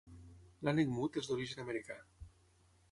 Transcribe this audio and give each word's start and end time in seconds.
L'ànec 0.67 0.89
mut 0.95 1.21
és 1.23 1.31
d'origen 1.33 1.63
americà. 1.67 2.01